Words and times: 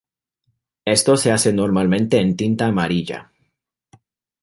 Esto 0.85 1.15
se 1.15 1.31
hace 1.31 1.53
normalmente 1.53 2.17
en 2.17 2.35
tinta 2.35 2.65
amarilla. 2.65 3.31